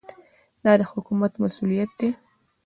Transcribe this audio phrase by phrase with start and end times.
[0.63, 2.09] دا د حکومت مسوولیت دی.